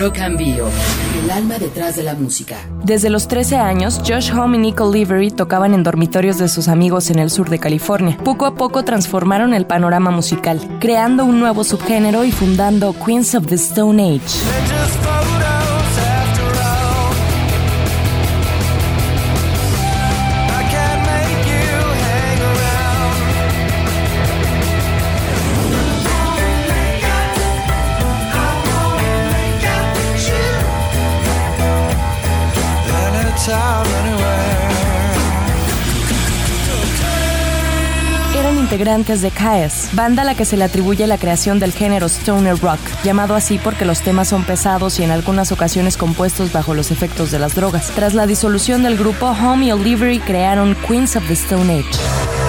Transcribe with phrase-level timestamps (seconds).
[0.00, 0.68] Rock and Bio,
[1.22, 2.56] el alma detrás de la música.
[2.82, 7.10] Desde los 13 años, Josh Home y Nicole Livery tocaban en dormitorios de sus amigos
[7.10, 8.16] en el sur de California.
[8.24, 13.46] Poco a poco transformaron el panorama musical, creando un nuevo subgénero y fundando Queens of
[13.46, 15.09] the Stone Age.
[38.60, 42.58] Integrantes de Kaes, banda a la que se le atribuye la creación del género stoner
[42.58, 46.90] rock, llamado así porque los temas son pesados y en algunas ocasiones compuestos bajo los
[46.90, 47.90] efectos de las drogas.
[47.96, 52.39] Tras la disolución del grupo, Home y Olivery crearon Queens of the Stone Age.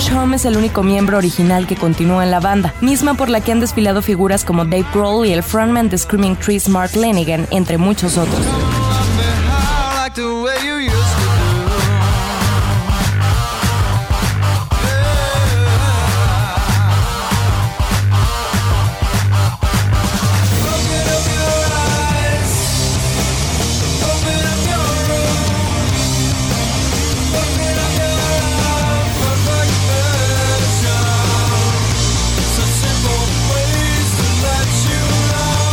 [0.00, 3.52] Josh es el único miembro original que continúa en la banda, misma por la que
[3.52, 7.76] han desfilado figuras como Dave Grohl y el frontman de Screaming Trees Mark Lanigan, entre
[7.76, 8.40] muchos otros.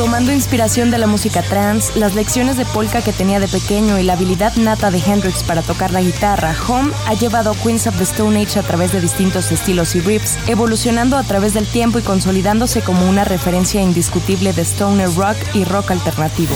[0.08, 4.04] Tomando inspiración de la música trance, las lecciones de polka que tenía de pequeño y
[4.04, 8.06] la habilidad nata de Hendrix para tocar la guitarra, Home ha llevado Queens of the
[8.06, 12.04] Stone Age a través de distintos estilos y riffs, evolucionando a través del tiempo y
[12.04, 16.56] consolidándose como una referencia indiscutible de stoner rock y rock alternativo.